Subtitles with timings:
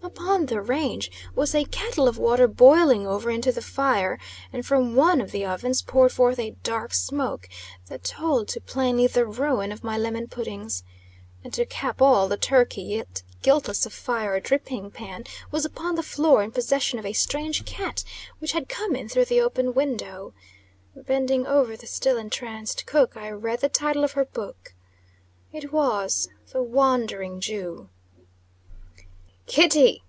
[0.00, 4.18] Upon the range was a kettle of water boiling over into the fire,
[4.52, 7.48] and from one of the ovens poured forth a dark smoke,
[7.86, 10.82] that told too plainly the ruin of my lemon puddings.
[11.44, 15.94] And, to cap all, the turkey, yet guiltless of fire or dripping pan, was upon
[15.94, 18.02] the floor, in possession of a strange cat,
[18.38, 20.34] which had come in through the open window.
[20.96, 24.74] Bending over the still entranced cook, I read the title of her book.
[25.52, 27.88] It was "THE WANDERING JEW."
[29.46, 30.04] "Kitty!"